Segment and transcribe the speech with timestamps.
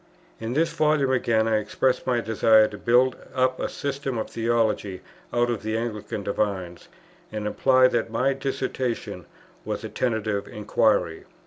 [0.39, 5.01] In this Volume again, I express my desire to build up a system of theology
[5.31, 6.87] out of the Anglican divines,
[7.31, 9.27] and imply that my dissertation
[9.63, 11.25] was a tentative Inquiry.